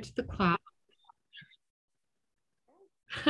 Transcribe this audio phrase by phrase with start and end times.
[0.00, 0.58] To the cloud.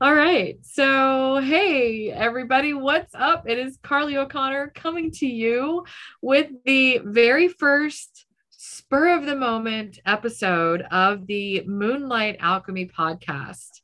[0.00, 0.56] All right.
[0.62, 3.46] So, hey, everybody, what's up?
[3.46, 5.84] It is Carly O'Connor coming to you
[6.22, 13.81] with the very first spur of the moment episode of the Moonlight Alchemy podcast.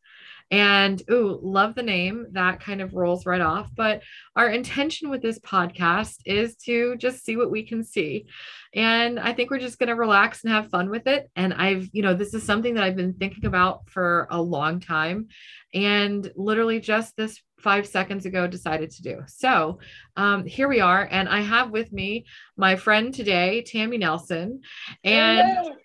[0.50, 2.26] And ooh, love the name.
[2.32, 3.68] That kind of rolls right off.
[3.74, 4.02] But
[4.34, 8.26] our intention with this podcast is to just see what we can see.
[8.74, 11.30] And I think we're just going to relax and have fun with it.
[11.36, 14.80] And I've, you know, this is something that I've been thinking about for a long
[14.80, 15.28] time.
[15.74, 19.22] And literally just this five seconds ago decided to do.
[19.26, 19.80] So
[20.16, 21.08] um, here we are.
[21.10, 22.24] And I have with me
[22.56, 24.62] my friend today, Tammy Nelson.
[25.04, 25.76] And Hello.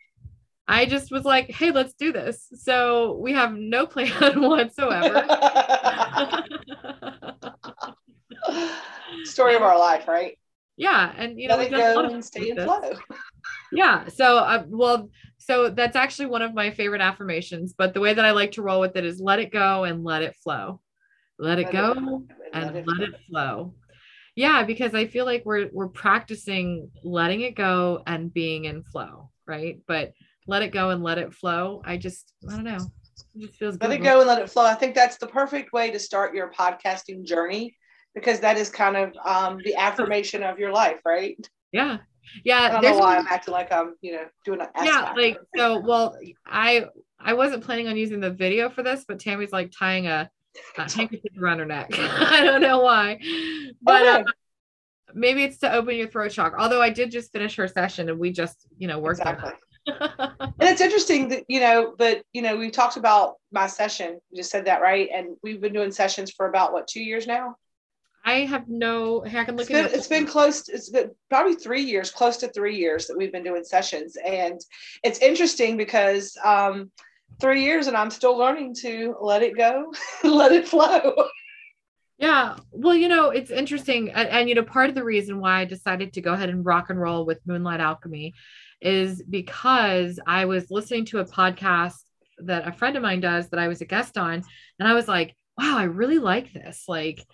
[0.68, 2.48] I just was like, hey, let's do this.
[2.56, 5.26] So we have no plan whatsoever.
[9.24, 10.38] Story of our life, right?
[10.78, 11.14] Yeah.
[11.18, 12.94] And, you know, let it go and stay in flow.
[13.72, 14.08] Yeah.
[14.08, 17.74] So, uh, well, so that's actually one of my favorite affirmations.
[17.78, 20.04] But the way that I like to roll with it is let it go and
[20.04, 20.80] let it flow.
[21.38, 23.74] Let it let go it, and let, it, let it flow.
[24.36, 29.30] Yeah, because I feel like we're we're practicing letting it go and being in flow,
[29.46, 29.80] right?
[29.88, 30.14] But
[30.48, 31.82] let it go and let it flow.
[31.86, 32.78] I just, I don't know.
[33.36, 34.00] It just feels let good.
[34.00, 34.66] it go and let it flow.
[34.66, 37.76] I think that's the perfect way to start your podcasting journey
[38.16, 41.38] because that is kind of um, the affirmation of your life, right?
[41.72, 42.00] Yeah.
[42.44, 42.62] Yeah.
[42.62, 45.14] I don't know why I'm acting like I'm, you know, doing an Yeah.
[45.16, 46.86] Like, so, well, I,
[47.20, 50.30] I wasn't planning on using the video for this, but Tammy's like tying a,
[50.78, 51.90] a handkerchief around her neck.
[51.98, 53.20] I don't know why,
[53.82, 54.22] but okay.
[54.22, 54.24] uh,
[55.14, 56.62] maybe it's to open your throat chakra.
[56.62, 59.50] Although I did just finish her session and we just, you know, worked exactly.
[59.50, 59.56] on
[59.86, 64.20] and it's interesting that you know but you know we talked about my session.
[64.30, 65.10] You just said that right?
[65.14, 67.56] And we've been doing sessions for about what two years now?
[68.26, 71.82] I have no i can look it's been, it's been close it's been probably three
[71.82, 74.16] years close to three years that we've been doing sessions.
[74.16, 74.60] And
[75.04, 76.90] it's interesting because um
[77.42, 79.92] three years and i'm still learning to let it go
[80.24, 81.16] let it flow.
[82.20, 82.56] Yeah.
[82.72, 84.12] Well, you know, it's interesting.
[84.12, 86.66] And, and, you know, part of the reason why I decided to go ahead and
[86.66, 88.34] rock and roll with Moonlight Alchemy
[88.84, 91.96] is because I was listening to a podcast
[92.40, 94.44] that a friend of mine does that I was a guest on.
[94.80, 96.84] And I was like, wow, I really like this.
[96.88, 97.26] Like,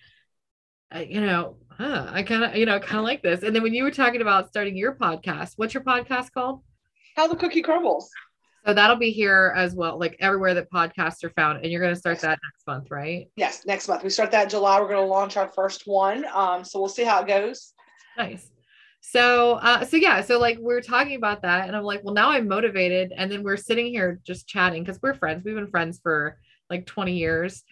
[0.91, 3.43] I, you know, huh, I kind of, you know, kind of like this.
[3.43, 6.61] And then when you were talking about starting your podcast, what's your podcast called?
[7.15, 8.09] How the Cookie Crumbles.
[8.65, 11.63] So that'll be here as well, like everywhere that podcasts are found.
[11.63, 13.27] And you're going to start that next month, right?
[13.35, 14.03] Yes, next month.
[14.03, 14.79] We start that in July.
[14.79, 16.25] We're going to launch our first one.
[16.31, 17.73] Um, so we'll see how it goes.
[18.17, 18.51] Nice
[19.01, 22.31] so uh so yeah so like we're talking about that and i'm like well now
[22.31, 25.43] i'm motivated and then we're sitting here just chatting because we're friends.
[25.43, 26.37] We've been friends for
[26.69, 27.63] like 20 years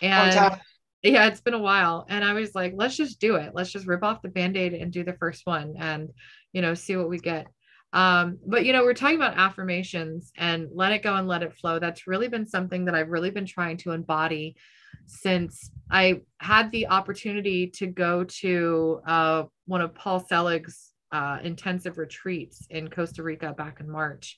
[0.00, 0.58] and
[1.02, 3.52] yeah it's been a while and i was like let's just do it.
[3.54, 6.10] Let's just rip off the band-aid and do the first one and
[6.52, 7.46] you know see what we get.
[7.92, 11.56] Um but you know we're talking about affirmations and let it go and let it
[11.56, 11.78] flow.
[11.78, 14.56] That's really been something that i've really been trying to embody
[15.06, 21.98] since I had the opportunity to go to uh, one of Paul Selig's uh, intensive
[21.98, 24.36] retreats in Costa Rica back in March.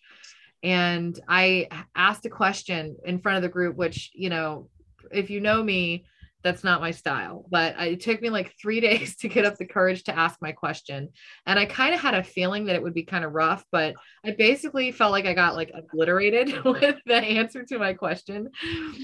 [0.62, 4.68] And I asked a question in front of the group, which, you know,
[5.10, 6.04] if you know me,
[6.42, 7.44] that's not my style.
[7.50, 10.52] But it took me like three days to get up the courage to ask my
[10.52, 11.10] question.
[11.46, 13.94] And I kind of had a feeling that it would be kind of rough, but
[14.24, 18.50] I basically felt like I got like obliterated with the answer to my question.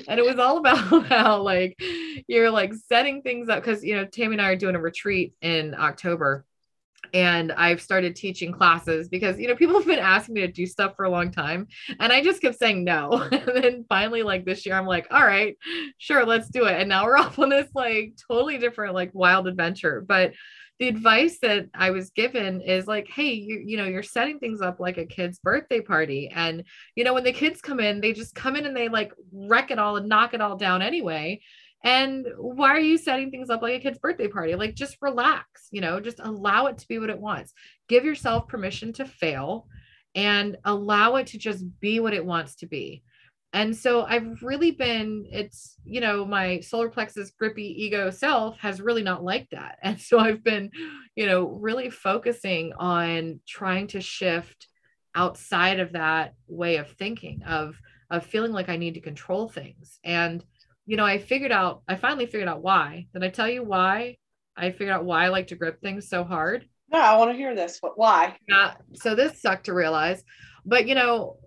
[0.08, 1.80] And it was all about how like
[2.26, 5.34] you're like setting things up because, you know, Tammy and I are doing a retreat
[5.40, 6.44] in October
[7.12, 10.66] and I've started teaching classes because you know people have been asking me to do
[10.66, 11.68] stuff for a long time
[12.00, 13.28] and I just kept saying no.
[13.44, 15.56] And then finally like this year I'm like all right
[15.98, 16.80] sure let's do it.
[16.80, 20.04] And now we're off on this like totally different like wild adventure.
[20.06, 20.32] But
[20.80, 24.60] the advice that I was given is like hey you you know you're setting things
[24.60, 26.30] up like a kid's birthday party.
[26.34, 29.12] And you know when the kids come in they just come in and they like
[29.32, 31.40] wreck it all and knock it all down anyway
[31.84, 34.54] and why are you setting things up like a kid's birthday party?
[34.54, 37.52] Like, just relax, you know, just allow it to be what it wants.
[37.88, 39.68] Give yourself permission to fail
[40.14, 43.02] and allow it to just be what it wants to be.
[43.52, 48.80] And so I've really been, it's, you know, my solar plexus grippy ego self has
[48.80, 49.78] really not liked that.
[49.82, 50.70] And so I've been,
[51.14, 54.68] you know, really focusing on trying to shift
[55.14, 57.78] outside of that way of thinking of
[58.10, 59.98] of feeling like I need to control things.
[60.04, 60.44] And
[60.86, 63.06] you know, I figured out, I finally figured out why.
[63.14, 64.18] Did I tell you why?
[64.56, 66.68] I figured out why I like to grip things so hard.
[66.92, 67.78] No, I want to hear this.
[67.80, 68.36] But why?
[68.48, 68.74] Yeah.
[68.94, 70.22] So this sucked to realize.
[70.64, 71.38] But, you know,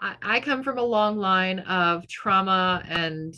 [0.00, 3.34] I, I come from a long line of trauma and,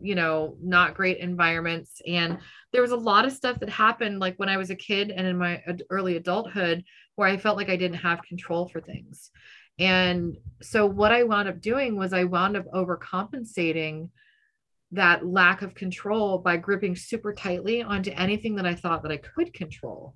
[0.00, 2.00] you know, not great environments.
[2.06, 2.38] And
[2.72, 5.26] there was a lot of stuff that happened like when I was a kid and
[5.26, 6.84] in my early adulthood
[7.16, 9.30] where I felt like I didn't have control for things.
[9.78, 14.10] And so what I wound up doing was I wound up overcompensating
[14.92, 19.18] that lack of control by gripping super tightly onto anything that I thought that I
[19.18, 20.14] could control.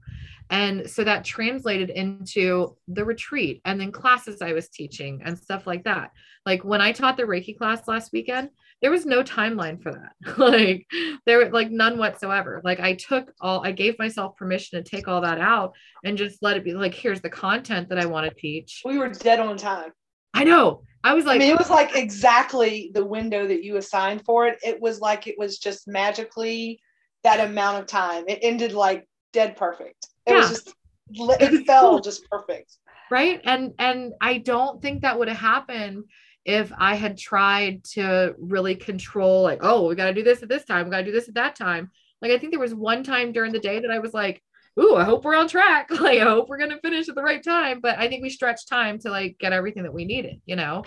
[0.51, 5.67] And so that translated into the retreat and then classes I was teaching and stuff
[5.67, 6.11] like that.
[6.45, 8.51] Like when I taught the Reiki class last weekend,
[8.83, 10.39] there was no timeline for that.
[10.39, 10.87] like
[11.25, 12.61] there was like none whatsoever.
[12.65, 15.73] Like I took all I gave myself permission to take all that out
[16.05, 18.83] and just let it be like here's the content that I want to teach.
[18.85, 19.93] We were dead on time.
[20.35, 20.83] I know.
[21.05, 24.47] I was like, I mean, it was like exactly the window that you assigned for
[24.47, 24.59] it.
[24.65, 26.81] It was like it was just magically
[27.23, 28.25] that amount of time.
[28.27, 30.09] It ended like dead perfect.
[30.27, 30.39] It yeah.
[30.39, 30.75] was just
[31.11, 32.79] it fell just perfect.
[33.11, 33.41] Right.
[33.45, 36.05] And and I don't think that would have happened
[36.47, 40.49] if I had tried to really control, like, oh, we got to do this at
[40.49, 41.91] this time, we got to do this at that time.
[42.21, 44.43] Like, I think there was one time during the day that I was like,
[44.79, 45.89] ooh, I hope we're on track.
[46.05, 47.81] Like, I hope we're going to finish at the right time.
[47.81, 50.85] But I think we stretched time to like get everything that we needed, you know?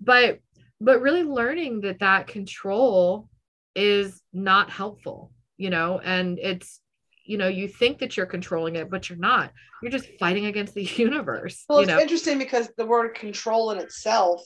[0.00, 0.40] But,
[0.80, 3.28] but really learning that that control
[3.74, 6.80] is not helpful, you know, and it's,
[7.24, 9.52] you know, you think that you're controlling it, but you're not.
[9.82, 11.64] You're just fighting against the universe.
[11.68, 12.00] Well, it's know?
[12.00, 14.42] interesting because the word control in itself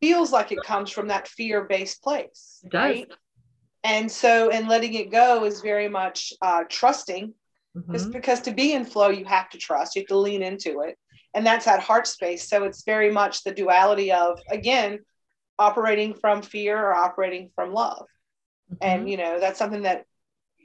[0.00, 2.60] feels like it comes from that fear based place.
[2.64, 2.82] It does.
[2.82, 3.12] Right?
[3.82, 7.34] And so, and letting it go is very much uh, trusting
[7.76, 7.94] mm-hmm.
[7.94, 10.80] is because to be in flow, you have to trust, you have to lean into
[10.80, 10.98] it.
[11.34, 12.48] And that's that heart space.
[12.48, 15.00] So it's very much the duality of, again,
[15.58, 18.06] operating from fear or operating from love.
[18.72, 18.76] Mm-hmm.
[18.82, 20.04] And, you know, that's something that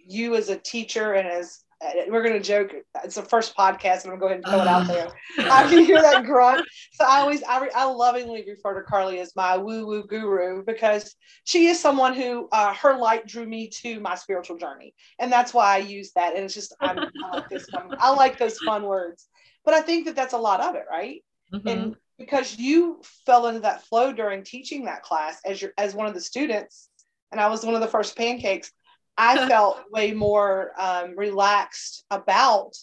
[0.07, 1.59] you as a teacher and as
[2.07, 2.73] we're going to joke.
[3.03, 4.03] It's the first podcast.
[4.03, 5.07] and I'm going to go ahead and throw it out there.
[5.51, 6.65] I can hear that grunt.
[6.93, 11.15] So I always, I, I lovingly refer to Carly as my woo woo guru because
[11.43, 14.93] she is someone who uh, her light drew me to my spiritual journey.
[15.19, 16.35] And that's why I use that.
[16.35, 19.27] And it's just, I'm, I like this fun, I like those fun words.
[19.63, 21.23] But I think that that's a lot of it, right?
[21.53, 21.67] Mm-hmm.
[21.67, 26.07] And because you fell into that flow during teaching that class as your as one
[26.07, 26.89] of the students,
[27.31, 28.71] and I was one of the first pancakes.
[29.17, 32.75] I felt way more um, relaxed about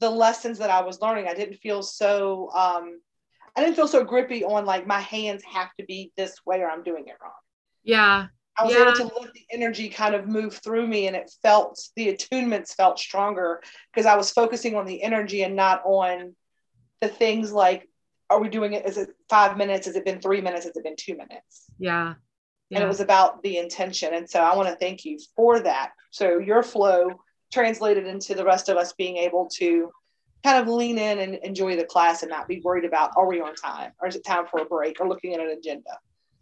[0.00, 1.28] the lessons that I was learning.
[1.28, 3.00] I didn't feel so um,
[3.56, 6.70] I didn't feel so grippy on like my hands have to be this way or
[6.70, 7.32] I'm doing it wrong.
[7.84, 8.26] Yeah.
[8.56, 8.82] I was yeah.
[8.82, 12.74] able to let the energy kind of move through me and it felt the attunements
[12.74, 13.60] felt stronger
[13.92, 16.34] because I was focusing on the energy and not on
[17.00, 17.88] the things like
[18.30, 20.84] are we doing it is it five minutes has it been three minutes has it
[20.84, 22.14] been two minutes yeah
[22.74, 22.80] yeah.
[22.80, 24.14] and it was about the intention.
[24.14, 25.92] And so I want to thank you for that.
[26.10, 27.20] So your flow
[27.52, 29.90] translated into the rest of us being able to
[30.42, 33.40] kind of lean in and enjoy the class and not be worried about are we
[33.40, 35.98] on time or is it time for a break or looking at an agenda.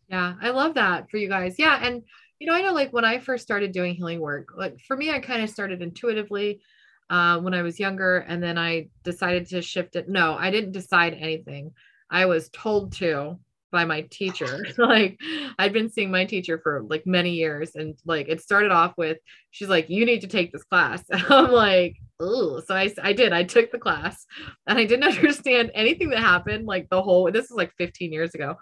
[0.08, 1.56] Yeah, I love that for you guys.
[1.58, 1.78] Yeah.
[1.80, 2.02] And
[2.42, 5.10] you know, I know like when I first started doing healing work, like for me,
[5.12, 6.60] I kind of started intuitively
[7.08, 10.08] uh, when I was younger, and then I decided to shift it.
[10.08, 11.70] No, I didn't decide anything.
[12.10, 13.38] I was told to
[13.72, 14.64] by my teacher.
[14.78, 15.18] like
[15.58, 19.18] I'd been seeing my teacher for like many years and like it started off with
[19.50, 21.02] she's like you need to take this class.
[21.10, 23.32] And I'm like, "Oh." So I I did.
[23.32, 24.24] I took the class
[24.68, 28.34] and I didn't understand anything that happened like the whole this is like 15 years
[28.34, 28.56] ago.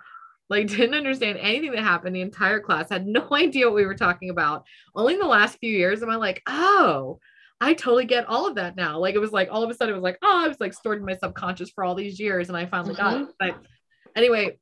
[0.49, 2.89] Like didn't understand anything that happened the entire class.
[2.89, 4.65] Had no idea what we were talking about.
[4.95, 7.21] Only in the last few years am I like, "Oh,
[7.61, 8.99] I totally get all of that now.
[8.99, 10.73] Like it was like all of a sudden it was like, oh, I was like
[10.73, 13.03] stored in my subconscious for all these years and I finally mm-hmm.
[13.03, 13.23] got it.
[13.25, 13.31] Mm-hmm.
[13.39, 13.63] But
[14.17, 14.59] anyway,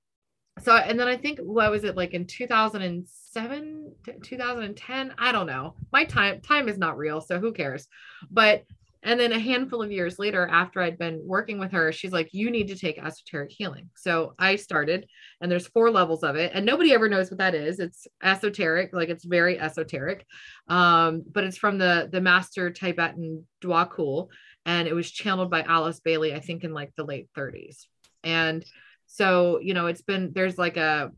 [0.58, 3.92] so and then i think what was it like in 2007
[4.22, 5.74] 2010 i don't know.
[5.92, 7.86] My time time is not real so who cares?
[8.30, 8.64] But
[9.04, 12.30] and then a handful of years later after i'd been working with her she's like
[12.32, 13.88] you need to take esoteric healing.
[13.96, 15.06] So i started
[15.40, 17.78] and there's four levels of it and nobody ever knows what that is.
[17.78, 20.26] It's esoteric like it's very esoteric
[20.68, 24.28] um, but it's from the the master tibetan Djwhal Khul
[24.66, 27.86] and it was channeled by alice bailey i think in like the late 30s
[28.24, 28.64] and
[29.08, 31.10] so, you know, it's been there's like a,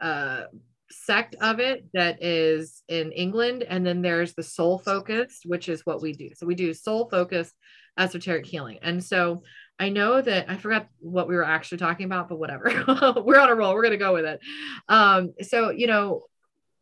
[0.00, 0.44] a
[0.90, 5.84] sect of it that is in England, and then there's the soul focused, which is
[5.84, 6.30] what we do.
[6.36, 7.54] So we do soul focused
[7.98, 8.78] esoteric healing.
[8.82, 9.42] And so
[9.78, 12.84] I know that I forgot what we were actually talking about, but whatever.
[13.24, 13.74] we're on a roll.
[13.74, 14.40] We're going to go with it.
[14.88, 16.24] Um, so, you know,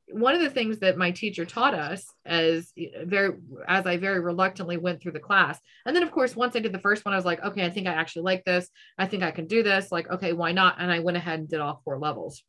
[0.08, 2.72] one of the things that my teacher taught us as
[3.04, 3.34] very
[3.66, 5.58] as i very reluctantly went through the class.
[5.84, 7.70] And then of course once i did the first one i was like okay i
[7.70, 8.68] think i actually like this.
[8.98, 9.90] I think i can do this.
[9.90, 10.76] Like okay why not?
[10.78, 12.42] And i went ahead and did all four levels.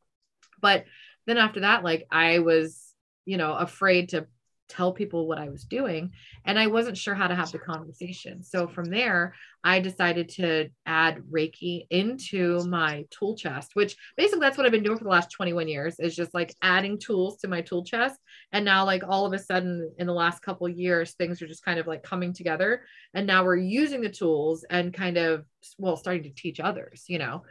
[0.62, 0.86] But
[1.26, 2.94] then after that like i was
[3.26, 4.28] you know afraid to
[4.70, 6.12] tell people what I was doing.
[6.46, 8.44] And I wasn't sure how to have the conversation.
[8.44, 9.34] So from there,
[9.64, 14.84] I decided to add Reiki into my tool chest, which basically that's what I've been
[14.84, 18.20] doing for the last 21 years is just like adding tools to my tool chest.
[18.52, 21.66] And now, like all of a sudden, in the last couple years, things are just
[21.66, 22.84] kind of like coming together.
[23.14, 25.46] And now we're using the tools and kind of,
[25.78, 27.44] well, starting to teach others, you know.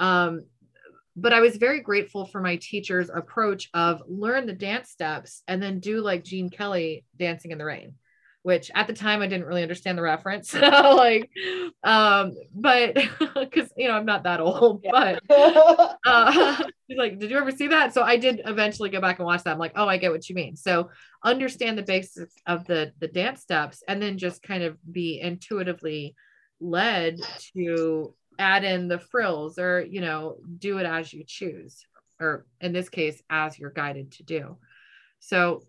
[0.00, 0.44] um,
[1.16, 5.62] but I was very grateful for my teacher's approach of learn the dance steps and
[5.62, 7.94] then do like Gene Kelly dancing in the rain
[8.42, 10.54] which at the time I didn't really understand the reference.
[10.54, 11.30] like,
[11.84, 12.94] um, but
[13.34, 15.18] because you know I'm not that old, yeah.
[15.28, 16.64] but uh,
[16.96, 17.92] like, did you ever see that?
[17.92, 19.52] So I did eventually go back and watch that.
[19.52, 20.56] I'm like, oh, I get what you mean.
[20.56, 20.90] So
[21.24, 26.14] understand the basics of the the dance steps, and then just kind of be intuitively
[26.60, 27.18] led
[27.54, 31.84] to add in the frills, or you know, do it as you choose,
[32.20, 34.56] or in this case, as you're guided to do.
[35.20, 35.62] So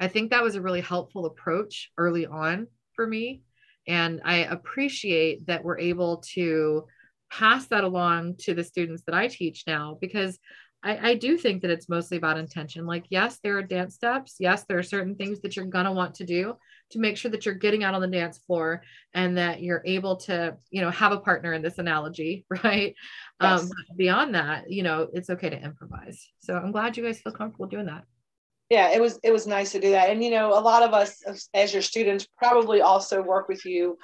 [0.00, 3.42] I think that was a really helpful approach early on for me.
[3.88, 6.86] And I appreciate that we're able to
[7.30, 10.38] pass that along to the students that I teach now because
[10.86, 12.86] I, I, do think that it's mostly about intention.
[12.86, 14.36] Like, yes, there are dance steps.
[14.38, 16.56] Yes, there are certain things that you're going to want to do
[16.90, 20.16] to make sure that you're getting out on the dance floor and that you're able
[20.16, 22.94] to, you know, have a partner in this analogy, right?
[23.42, 23.62] Yes.
[23.62, 26.28] Um, beyond that, you know, it's okay to improvise.
[26.38, 28.04] So I'm glad you guys feel comfortable doing that
[28.68, 30.92] yeah it was it was nice to do that and you know a lot of
[30.92, 31.22] us
[31.54, 33.96] as your students probably also work with you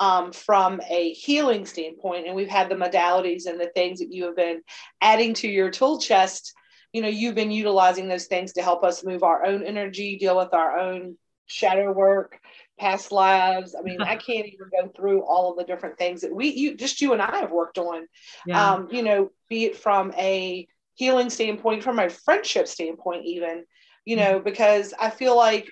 [0.00, 4.24] um, from a healing standpoint and we've had the modalities and the things that you
[4.24, 4.62] have been
[5.00, 6.52] adding to your tool chest
[6.92, 10.36] you know you've been utilizing those things to help us move our own energy deal
[10.36, 11.16] with our own
[11.46, 12.38] shadow work
[12.78, 16.34] past lives i mean i can't even go through all of the different things that
[16.34, 18.06] we you just you and i have worked on
[18.46, 18.72] yeah.
[18.72, 23.64] um, you know be it from a healing standpoint from a friendship standpoint even
[24.04, 24.44] you know, mm-hmm.
[24.44, 25.68] because I feel like,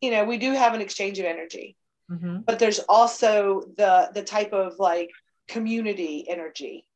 [0.00, 1.76] you know, we do have an exchange of energy,
[2.12, 2.38] mm-hmm.
[2.46, 5.10] but there's also the the type of like
[5.48, 6.86] community energy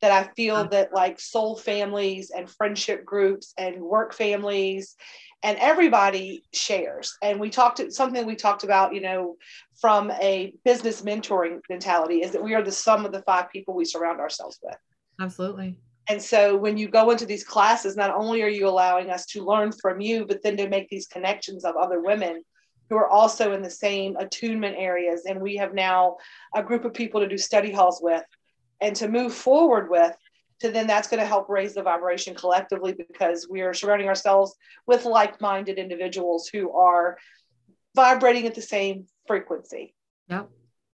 [0.00, 4.96] that I feel that like soul families and friendship groups and work families
[5.42, 7.16] and everybody shares.
[7.22, 9.36] And we talked something we talked about, you know,
[9.80, 13.74] from a business mentoring mentality is that we are the sum of the five people
[13.74, 14.76] we surround ourselves with.
[15.20, 15.76] Absolutely.
[16.08, 19.44] And so when you go into these classes, not only are you allowing us to
[19.44, 22.42] learn from you, but then to make these connections of other women
[22.90, 25.22] who are also in the same attunement areas.
[25.24, 26.16] And we have now
[26.54, 28.24] a group of people to do study halls with
[28.80, 30.14] and to move forward with.
[30.60, 34.54] To then that's going to help raise the vibration collectively because we are surrounding ourselves
[34.86, 37.16] with like minded individuals who are
[37.94, 39.94] vibrating at the same frequency.
[40.28, 40.50] Yep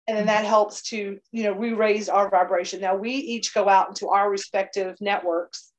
[0.09, 3.69] and then that helps to you know we raise our vibration now we each go
[3.69, 5.73] out into our respective networks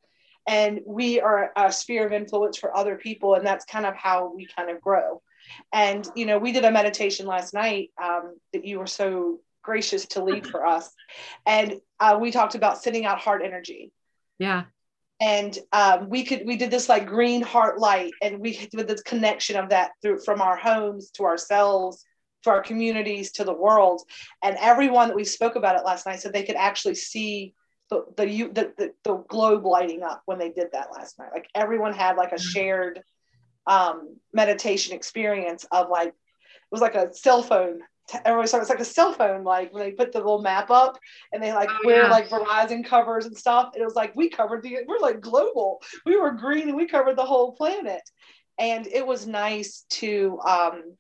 [0.48, 4.34] and we are a sphere of influence for other people and that's kind of how
[4.34, 5.22] we kind of grow
[5.72, 10.06] and you know we did a meditation last night um, that you were so gracious
[10.06, 10.92] to lead for us
[11.46, 13.92] and uh, we talked about sending out heart energy
[14.40, 14.64] yeah
[15.22, 19.04] and um, we could we did this like green heart light and we did this
[19.04, 22.04] connection of that through from our homes to ourselves
[22.44, 24.02] to our communities, to the world.
[24.42, 27.54] And everyone that we spoke about it last night said they could actually see
[27.90, 31.30] the the, the, the, the globe lighting up when they did that last night.
[31.34, 33.02] Like everyone had like a shared
[33.68, 37.80] um, meditation experience of like, it was like a cell phone
[38.26, 40.98] everyone started it's like a cell phone like when they put the little map up
[41.32, 42.10] and they like oh, wear yeah.
[42.10, 43.74] like verizon covers and stuff.
[43.76, 45.82] It was like we covered the we're like global.
[46.06, 48.02] We were green and we covered the whole planet.
[48.60, 50.96] And it was nice to um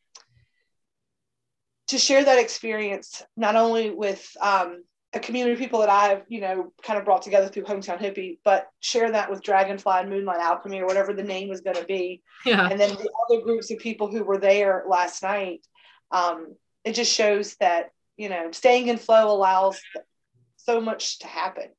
[1.87, 6.41] to share that experience not only with um, a community of people that I've, you
[6.41, 10.39] know, kind of brought together through Hometown Hippie, but share that with Dragonfly and Moonlight
[10.39, 12.23] Alchemy or whatever the name was going to be.
[12.45, 12.67] Yeah.
[12.67, 15.65] And then the other groups of people who were there last night.
[16.11, 19.79] Um, it just shows that, you know, staying in flow allows
[20.57, 21.69] so much to happen.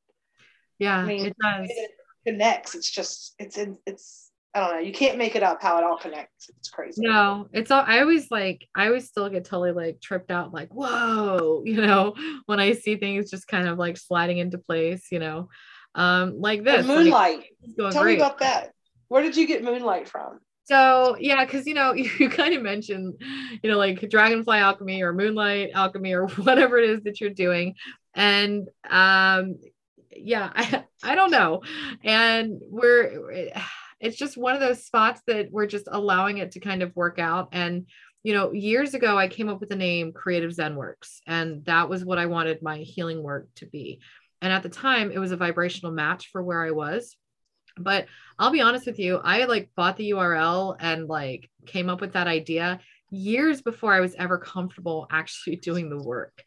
[0.79, 1.69] Yeah, I mean, it does.
[1.71, 1.91] It
[2.27, 2.75] connects.
[2.75, 4.24] It's just, it's in, it's
[4.55, 4.81] I don't know.
[4.81, 6.49] You can't make it up how it all connects.
[6.49, 7.03] It's crazy.
[7.03, 7.83] No, it's all.
[7.87, 8.67] I always like.
[8.75, 10.55] I always still get totally like tripped out.
[10.55, 12.15] Like, whoa, you know,
[12.47, 15.09] when I see things just kind of like sliding into place.
[15.11, 15.49] You know,
[15.97, 16.87] um, like this.
[16.87, 17.45] The moonlight.
[17.77, 18.19] Like, Tell great.
[18.19, 18.73] me about that.
[19.09, 20.39] Where did you get moonlight from?
[20.67, 23.21] So yeah, because you know you, you kind of mentioned,
[23.63, 27.75] you know, like dragonfly alchemy or moonlight alchemy or whatever it is that you're doing,
[28.15, 29.57] and um,
[30.17, 31.63] yeah, I I don't know,
[32.03, 33.51] and we're
[34.05, 37.19] it's just one of those spots that we're just allowing it to kind of work
[37.19, 37.49] out.
[37.53, 37.87] And,
[38.23, 41.89] you know, years ago, I came up with the name Creative Zen Works, and that
[41.89, 44.01] was what I wanted my healing work to be.
[44.43, 47.17] And at the time, it was a vibrational match for where I was.
[47.79, 48.07] But
[48.39, 52.13] I'll be honest with you, I like bought the URL and like came up with
[52.13, 52.81] that idea
[53.11, 56.45] years before I was ever comfortable actually doing the work.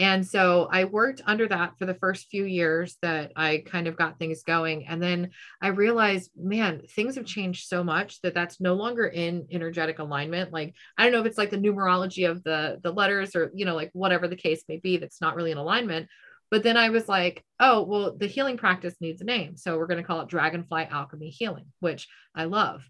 [0.00, 3.98] And so I worked under that for the first few years that I kind of
[3.98, 4.86] got things going.
[4.86, 5.28] And then
[5.60, 10.54] I realized, man, things have changed so much that that's no longer in energetic alignment.
[10.54, 13.66] Like, I don't know if it's like the numerology of the, the letters or, you
[13.66, 16.08] know, like whatever the case may be, that's not really in alignment.
[16.50, 19.58] But then I was like, oh, well, the healing practice needs a name.
[19.58, 22.88] So we're going to call it Dragonfly Alchemy Healing, which I love.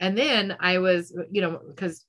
[0.00, 2.02] And then I was, you know, because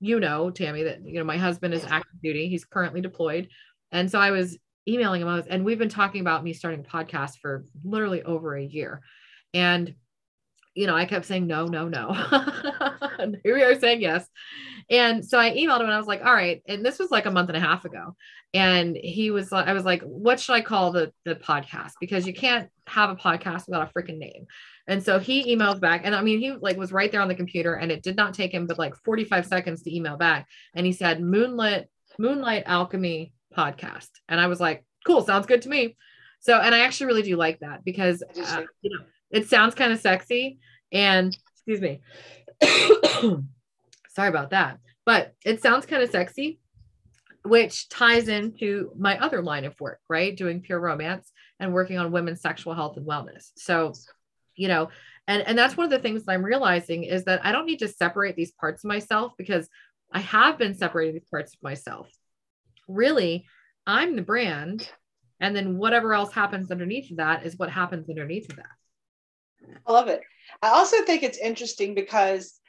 [0.00, 2.48] you know, Tammy, that, you know, my husband is active duty.
[2.48, 3.48] He's currently deployed.
[3.92, 6.82] And so I was emailing him, was, and we've been talking about me starting a
[6.82, 9.02] podcast for literally over a year.
[9.54, 9.94] And,
[10.74, 12.12] you know, I kept saying no, no, no.
[13.44, 14.26] here we are saying yes.
[14.88, 16.62] And so I emailed him and I was like, all right.
[16.66, 18.16] And this was like a month and a half ago.
[18.52, 21.92] And he was like, I was like, what should I call the, the podcast?
[22.00, 24.46] Because you can't have a podcast without a freaking name.
[24.88, 26.02] And so he emailed back.
[26.04, 28.34] And I mean, he like was right there on the computer and it did not
[28.34, 30.48] take him but like 45 seconds to email back.
[30.74, 34.08] And he said, Moonlit, Moonlight Alchemy podcast.
[34.28, 35.96] And I was like, cool, sounds good to me.
[36.40, 39.92] So, and I actually really do like that because, uh, you know, it sounds kind
[39.92, 40.58] of sexy
[40.92, 42.00] and excuse me.
[44.14, 44.78] Sorry about that.
[45.04, 46.60] But it sounds kind of sexy,
[47.44, 50.36] which ties into my other line of work, right?
[50.36, 53.50] Doing pure romance and working on women's sexual health and wellness.
[53.56, 53.92] So,
[54.56, 54.88] you know,
[55.26, 57.78] and and that's one of the things that I'm realizing is that I don't need
[57.80, 59.68] to separate these parts of myself because
[60.12, 62.10] I have been separating these parts of myself.
[62.90, 63.46] Really,
[63.86, 64.88] I'm the brand
[65.40, 68.66] and then whatever else happens underneath that is what happens underneath of that.
[69.86, 70.20] I love it.
[70.62, 72.60] I also think it's interesting because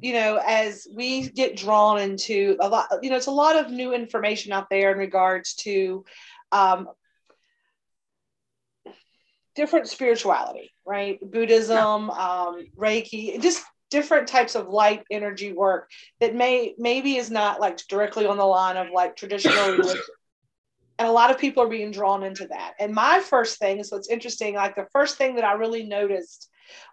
[0.00, 3.70] you know, as we get drawn into a lot, you know, it's a lot of
[3.70, 6.04] new information out there in regards to
[6.50, 6.88] um,
[9.54, 11.18] different spirituality, right?
[11.20, 13.62] Buddhism, um, Reiki, just
[13.92, 18.44] different types of light energy work that may maybe is not like directly on the
[18.44, 20.00] line of like traditional religion.
[20.98, 22.72] And a lot of people are being drawn into that.
[22.80, 26.48] And my first thing, so it's interesting, like the first thing that I really noticed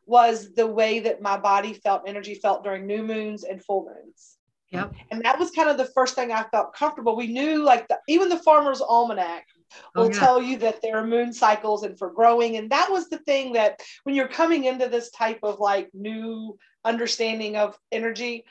[0.06, 4.38] was the way that my body felt, energy felt during new moons and full moons.
[4.72, 4.94] Yep.
[5.12, 7.16] And that was kind of the first thing I felt comfortable.
[7.16, 9.46] We knew like the, even the farmer's almanac
[9.96, 10.20] oh, will oh, yeah.
[10.20, 12.58] tell you that there are moon cycles and for growing.
[12.58, 16.58] And that was the thing that when you're coming into this type of like new
[16.86, 18.46] understanding of energy,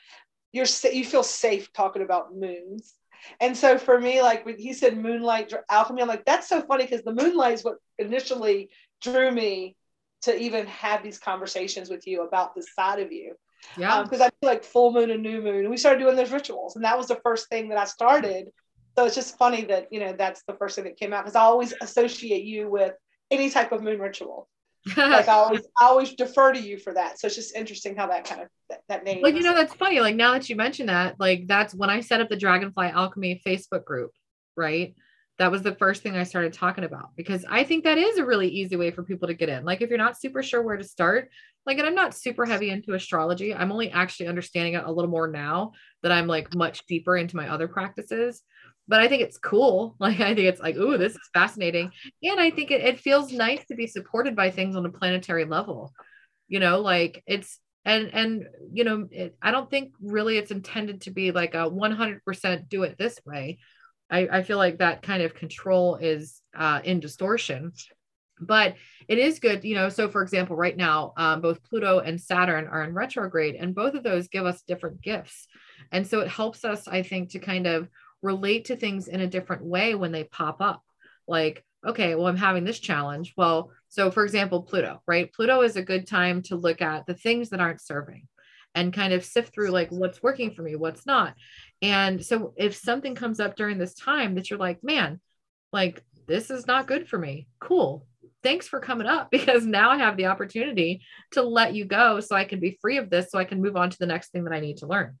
[0.51, 2.95] you're you feel safe talking about moons.
[3.39, 6.85] And so for me, like when he said moonlight alchemy, I'm like, that's so funny
[6.85, 8.69] because the moonlight is what initially
[9.01, 9.75] drew me
[10.21, 13.35] to even have these conversations with you about this side of you.
[13.77, 14.03] Yeah.
[14.03, 16.31] Because um, I feel like full moon and new moon, and we started doing those
[16.31, 18.49] rituals, and that was the first thing that I started.
[18.97, 21.35] So it's just funny that you know that's the first thing that came out because
[21.35, 22.93] I always associate you with
[23.31, 24.49] any type of moon ritual.
[24.97, 27.19] Like I always, I always defer to you for that.
[27.19, 29.21] So it's just interesting how that kind of that, that name.
[29.21, 29.99] Like you know, that's funny.
[29.99, 33.41] Like now that you mention that, like that's when I set up the Dragonfly Alchemy
[33.45, 34.11] Facebook group,
[34.55, 34.95] right?
[35.39, 38.25] that was the first thing I started talking about because I think that is a
[38.25, 39.63] really easy way for people to get in.
[39.63, 41.29] Like if you're not super sure where to start,
[41.65, 43.55] like and I'm not super heavy into astrology.
[43.55, 45.71] I'm only actually understanding it a little more now
[46.03, 48.43] that I'm like much deeper into my other practices.
[48.89, 49.95] But I think it's cool.
[49.99, 51.91] Like I think it's like, ooh, this is fascinating.
[52.21, 55.45] And I think it, it feels nice to be supported by things on a planetary
[55.45, 55.93] level.
[56.49, 61.01] You know, like it's and and you know, it, I don't think really it's intended
[61.01, 63.59] to be like a 100% do it this way
[64.09, 67.71] I, I feel like that kind of control is uh, in distortion
[68.41, 68.75] but
[69.09, 72.67] it is good you know so for example right now um, both pluto and saturn
[72.67, 75.47] are in retrograde and both of those give us different gifts
[75.91, 77.89] and so it helps us i think to kind of
[78.21, 80.83] relate to things in a different way when they pop up.
[81.27, 83.33] Like okay well i'm having this challenge.
[83.37, 85.31] Well so for example pluto right?
[85.31, 88.27] Pluto is a good time to look at the things that aren't serving
[88.75, 91.35] and kind of sift through like what's working for me what's not.
[91.81, 95.19] And so if something comes up during this time that you're like, man,
[95.71, 98.05] like this is not good for me, cool.
[98.43, 101.01] Thanks for coming up because now I have the opportunity
[101.31, 103.77] to let you go so I can be free of this so I can move
[103.77, 105.17] on to the next thing that I need to learn.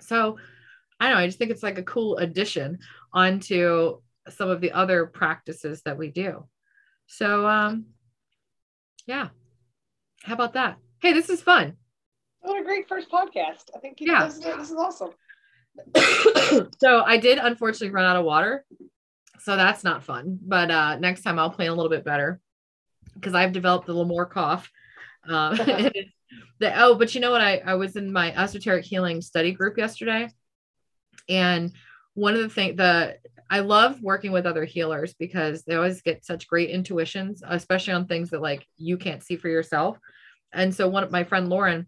[0.00, 0.38] So
[1.02, 2.78] I don't know, I just think it's like a cool addition
[3.12, 6.46] onto some of the other practices that we do.
[7.08, 7.86] So um
[9.04, 9.30] yeah.
[10.22, 10.76] How about that?
[11.00, 11.72] Hey, this is fun.
[12.38, 13.64] What a great first podcast.
[13.74, 14.26] I think yeah.
[14.26, 15.10] this, this is awesome.
[16.78, 18.64] so I did unfortunately run out of water.
[19.40, 20.38] So that's not fun.
[20.40, 22.40] But uh, next time I'll plan a little bit better
[23.14, 24.70] because I've developed a little more cough.
[25.28, 25.56] Um,
[26.60, 27.40] the, oh, but you know what?
[27.40, 30.28] I, I was in my esoteric healing study group yesterday.
[31.28, 31.72] And
[32.14, 33.18] one of the things that
[33.50, 38.06] I love working with other healers because they always get such great intuitions, especially on
[38.06, 39.98] things that like you can't see for yourself.
[40.52, 41.86] And so one of my friend Lauren,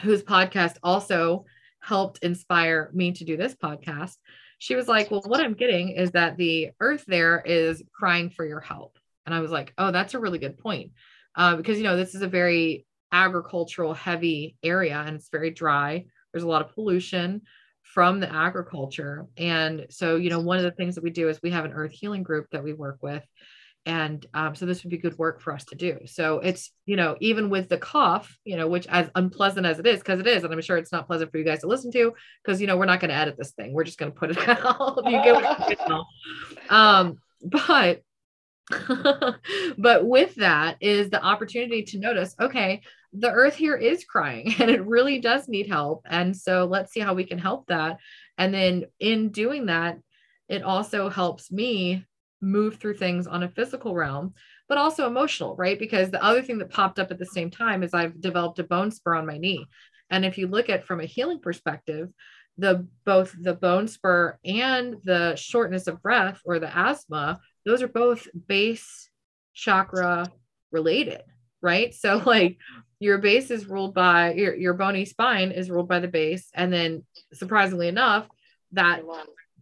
[0.00, 1.44] whose podcast also
[1.80, 4.16] helped inspire me to do this podcast.
[4.58, 8.46] She was like, Well, what I'm getting is that the earth there is crying for
[8.46, 8.98] your help.
[9.26, 10.92] And I was like, Oh, that's a really good point.
[11.34, 16.06] Uh, because, you know, this is a very agricultural heavy area and it's very dry.
[16.32, 17.42] There's a lot of pollution.
[17.92, 19.26] From the agriculture.
[19.36, 21.72] And so, you know, one of the things that we do is we have an
[21.72, 23.22] earth healing group that we work with.
[23.84, 25.98] And um, so this would be good work for us to do.
[26.06, 29.86] So it's, you know, even with the cough, you know, which as unpleasant as it
[29.86, 31.90] is, because it is, and I'm sure it's not pleasant for you guys to listen
[31.92, 33.72] to, because you know, we're not going to edit this thing.
[33.72, 35.02] We're just going to put it out.
[35.04, 36.06] you get what.
[36.70, 38.02] Um, but
[39.78, 42.80] but with that is the opportunity to notice okay
[43.12, 46.02] the earth here is crying and it really does need help.
[46.08, 47.98] And so let's see how we can help that.
[48.38, 49.98] And then in doing that
[50.48, 52.04] it also helps me
[52.42, 54.34] move through things on a physical realm
[54.68, 55.78] but also emotional right?
[55.78, 58.64] Because the other thing that popped up at the same time is i've developed a
[58.64, 59.66] bone spur on my knee.
[60.10, 62.08] And if you look at from a healing perspective
[62.58, 67.88] the both the bone spur and the shortness of breath or the asthma those are
[67.88, 69.08] both base
[69.54, 70.30] chakra
[70.70, 71.22] related,
[71.62, 71.94] right?
[71.94, 72.58] So like
[73.00, 76.48] your base is ruled by your, your bony spine is ruled by the base.
[76.54, 78.28] And then surprisingly enough,
[78.72, 79.02] that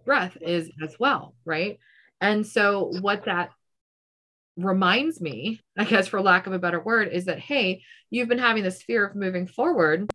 [0.04, 1.78] breath is as well, right?
[2.20, 3.50] And so what that
[4.56, 8.38] reminds me, I guess for lack of a better word, is that hey, you've been
[8.38, 10.10] having this fear of moving forward.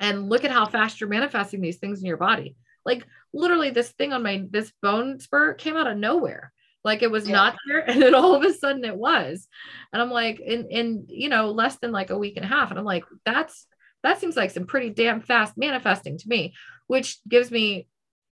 [0.00, 2.56] And look at how fast you're manifesting these things in your body.
[2.84, 6.52] Like literally, this thing on my this bone spur came out of nowhere
[6.84, 7.34] like it was yeah.
[7.34, 9.48] not there and then all of a sudden it was.
[9.92, 12.70] And i'm like in in you know less than like a week and a half
[12.70, 13.66] and i'm like that's
[14.02, 16.54] that seems like some pretty damn fast manifesting to me
[16.86, 17.88] which gives me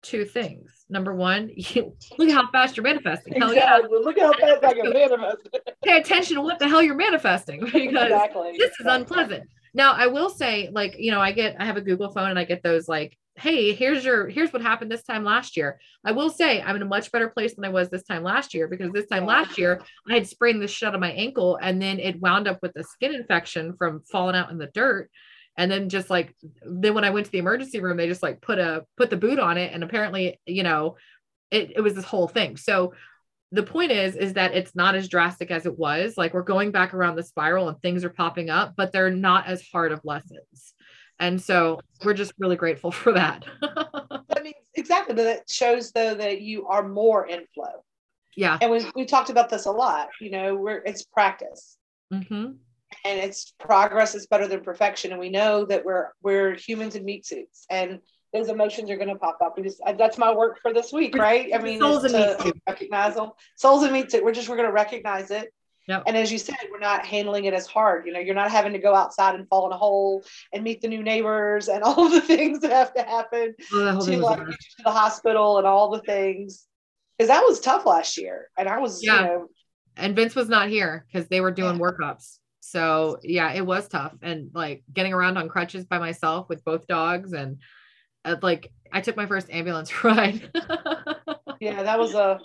[0.04, 0.84] two things.
[0.88, 3.34] Number one you, look at how fast you're manifesting.
[3.34, 3.56] Exactly.
[3.56, 3.78] yeah.
[3.90, 5.48] Look how fast i can manifest.
[5.84, 8.56] Pay attention to what the hell you're manifesting because exactly.
[8.58, 9.48] this is unpleasant.
[9.72, 12.38] Now i will say like you know i get i have a google phone and
[12.38, 15.80] i get those like hey here's your here's what happened this time last year.
[16.04, 18.54] I will say i'm in a much better place than i was this time last
[18.54, 21.58] year because this time last year i had sprained the shit out of my ankle
[21.60, 25.10] and then it wound up with a skin infection from falling out in the dirt.
[25.56, 28.40] And then just like then when i went to the emergency room they just like
[28.40, 30.96] put a put the boot on it and apparently you know
[31.50, 32.56] it, it was this whole thing.
[32.56, 32.94] So
[33.52, 36.16] the point is is that it's not as drastic as it was.
[36.16, 39.46] Like we're going back around the spiral and things are popping up but they're not
[39.46, 40.73] as hard of lessons
[41.20, 43.44] and so we're just really grateful for that.
[43.62, 45.14] I mean, exactly.
[45.14, 47.84] But it shows though that you are more in flow.
[48.36, 48.58] Yeah.
[48.60, 50.08] And we we talked about this a lot.
[50.20, 51.76] You know, we're it's practice.
[52.12, 52.52] Mm-hmm.
[53.04, 55.10] And it's progress is better than perfection.
[55.12, 58.00] And we know that we're we're humans in meat suits and
[58.32, 59.56] those emotions are going to pop up.
[59.56, 61.50] We just that's my work for this week, right?
[61.54, 63.30] I mean, souls and to recognize them.
[63.56, 64.24] Souls and meat suit.
[64.24, 65.52] We're just we're going to recognize it
[65.86, 66.04] Yep.
[66.06, 68.06] And as you said, we're not handling it as hard.
[68.06, 70.80] You know, you're not having to go outside and fall in a hole and meet
[70.80, 74.38] the new neighbors and all of the things that have to happen oh, to like
[74.38, 76.66] get you to the hospital and all the things.
[77.18, 78.48] Because that was tough last year.
[78.58, 79.20] And I was, yeah.
[79.20, 79.48] you know.
[79.96, 81.80] And Vince was not here because they were doing yeah.
[81.80, 82.38] workups.
[82.60, 84.14] So yeah, it was tough.
[84.22, 87.58] And like getting around on crutches by myself with both dogs and
[88.24, 90.50] uh, like I took my first ambulance ride.
[91.60, 92.40] yeah, that was a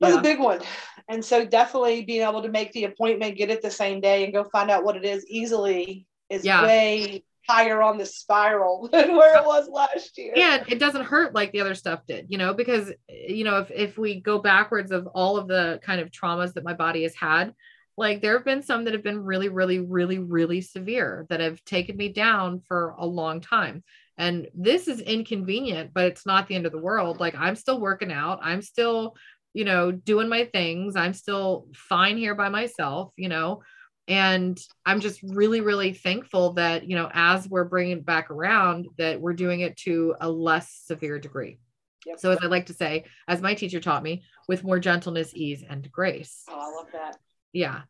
[0.00, 0.20] that was yeah.
[0.20, 0.60] a big one.
[1.08, 4.32] And so definitely being able to make the appointment, get it the same day and
[4.32, 6.62] go find out what it is easily is yeah.
[6.62, 10.32] way higher on the spiral than where it was last year.
[10.34, 13.70] Yeah, it doesn't hurt like the other stuff did, you know, because you know, if
[13.70, 17.14] if we go backwards of all of the kind of traumas that my body has
[17.14, 17.54] had,
[17.96, 21.62] like there have been some that have been really, really, really, really severe that have
[21.64, 23.84] taken me down for a long time.
[24.16, 27.20] And this is inconvenient, but it's not the end of the world.
[27.20, 28.38] Like I'm still working out.
[28.42, 29.16] I'm still
[29.54, 30.96] you know, doing my things.
[30.96, 33.62] I'm still fine here by myself, you know,
[34.06, 38.88] and I'm just really, really thankful that, you know, as we're bringing it back around,
[38.98, 41.58] that we're doing it to a less severe degree.
[42.04, 42.20] Yep.
[42.20, 45.64] So, as I like to say, as my teacher taught me, with more gentleness, ease,
[45.66, 46.42] and grace.
[46.48, 47.16] Oh, I love that.
[47.52, 47.82] Yeah.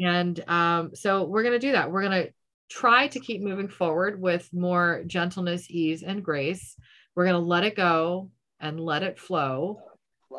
[0.00, 1.92] And um, so we're going to do that.
[1.92, 2.32] We're going to
[2.68, 6.74] try to keep moving forward with more gentleness, ease, and grace.
[7.14, 9.80] We're going to let it go and let it flow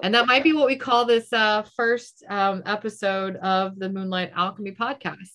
[0.03, 4.31] and that might be what we call this uh, first um, episode of the Moonlight
[4.35, 5.29] Alchemy podcast.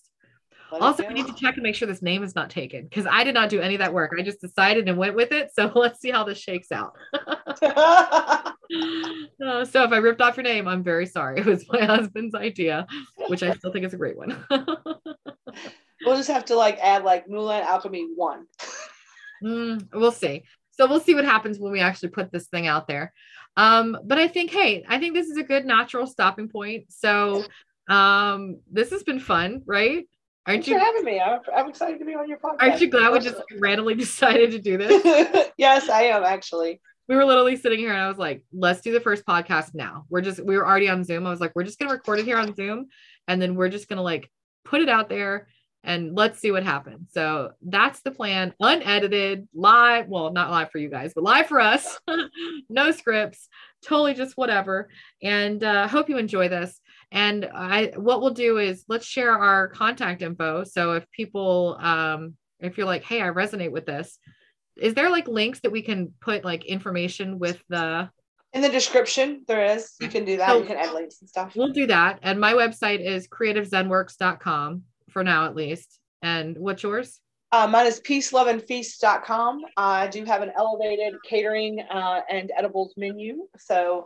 [0.72, 3.06] Let also, we need to check and make sure this name is not taken because
[3.06, 4.12] I did not do any of that work.
[4.18, 5.50] I just decided and went with it.
[5.54, 6.94] So let's see how this shakes out.
[7.62, 8.52] uh,
[9.64, 11.40] so if I ripped off your name, I'm very sorry.
[11.46, 12.86] It was my husband's idea,
[13.28, 14.44] which I still think is a great one.
[16.04, 18.46] we'll just have to like add like Moonlight Alchemy one.
[19.44, 20.42] Mm, we'll see.
[20.72, 23.12] So we'll see what happens when we actually put this thing out there.
[23.56, 26.86] Um, but I think, hey, I think this is a good natural stopping point.
[26.90, 27.44] So
[27.88, 30.08] um, this has been fun, right?
[30.46, 31.20] Aren't Thanks you having me?
[31.20, 32.56] I'm, I'm, excited to be on your podcast.
[32.60, 35.48] Aren't you glad we just randomly decided to do this?
[35.56, 36.80] yes, I am actually.
[37.08, 40.06] We were literally sitting here and I was like, let's do the first podcast now.
[40.08, 41.26] We're just, we were already on Zoom.
[41.26, 42.86] I was like, we're just going to record it here on Zoom
[43.26, 44.30] and then we're just going to like
[44.64, 45.48] put it out there
[45.86, 47.12] and let's see what happens.
[47.12, 48.52] So that's the plan.
[48.60, 50.08] Unedited, live.
[50.08, 51.98] Well, not live for you guys, but live for us.
[52.68, 53.48] no scripts,
[53.84, 54.88] totally just whatever.
[55.22, 56.80] And uh, hope you enjoy this.
[57.12, 60.64] And I, what we'll do is let's share our contact info.
[60.64, 64.18] So if people, um, if you're like, hey, I resonate with this,
[64.76, 68.10] is there like links that we can put like information with the
[68.52, 71.28] in the description there is you can do that so you can add links and
[71.28, 74.82] stuff we'll do that and my website is creativezenworks.com
[75.16, 77.20] for now at least and what's yours
[77.52, 84.04] uh, mine is peaceloveandfeast.com i do have an elevated catering uh, and edibles menu so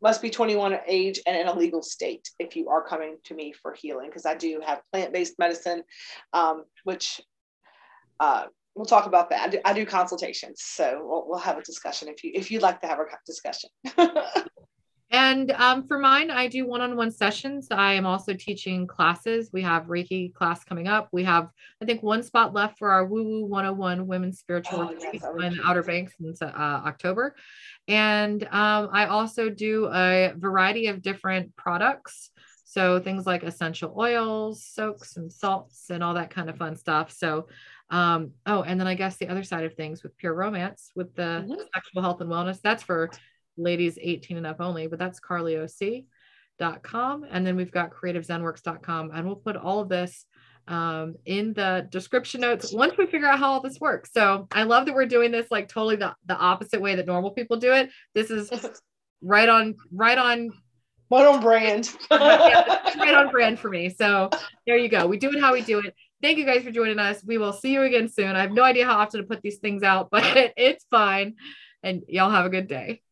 [0.00, 3.52] must be 21 age and in a legal state if you are coming to me
[3.52, 5.82] for healing because i do have plant-based medicine
[6.34, 7.20] um, which
[8.20, 8.44] uh,
[8.76, 9.40] we'll talk about that.
[9.40, 12.62] I do, I do consultations, so we'll, we'll, have a discussion if you if you'd
[12.62, 13.70] like to have a discussion.
[15.10, 17.68] and um, for mine, I do one-on-one sessions.
[17.70, 19.50] I am also teaching classes.
[19.52, 21.08] We have Reiki class coming up.
[21.12, 21.48] We have
[21.80, 25.60] I think one spot left for our Woo Woo 101 Women's Spiritual oh, Retreat in
[25.64, 27.34] Outer Banks in uh, October.
[27.86, 32.30] And um, I also do a variety of different products.
[32.64, 37.12] So things like essential oils, soaks, and salts, and all that kind of fun stuff.
[37.12, 37.46] So
[37.90, 41.14] um, oh, and then I guess the other side of things with pure romance with
[41.14, 41.54] the mm-hmm.
[41.72, 43.10] sexual health and wellness, that's for
[43.56, 46.06] ladies 18 and up only, but that's carlyoc.com.
[47.30, 49.10] And then we've got creativezenworks.com.
[49.12, 50.26] And we'll put all of this
[50.66, 54.10] um, in the description notes once we figure out how all this works.
[54.12, 57.32] So I love that we're doing this like totally the, the opposite way that normal
[57.32, 57.90] people do it.
[58.14, 58.50] This is
[59.22, 60.50] right on, right on
[61.10, 61.92] right on brand.
[62.10, 63.88] right on brand for me.
[63.88, 64.30] So
[64.66, 65.06] there you go.
[65.06, 65.94] We do it how we do it.
[66.22, 67.22] Thank you guys for joining us.
[67.24, 68.34] We will see you again soon.
[68.34, 70.24] I have no idea how often to put these things out, but
[70.56, 71.36] it's fine.
[71.82, 73.02] And y'all have a good day.